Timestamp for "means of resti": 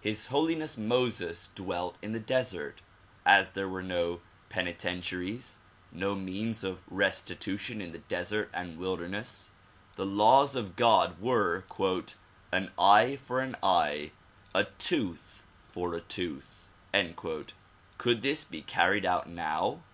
6.14-7.36